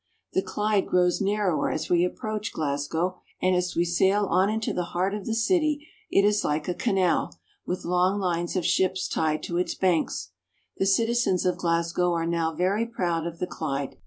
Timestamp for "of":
5.13-5.27, 8.55-8.65, 11.45-11.57, 13.27-13.37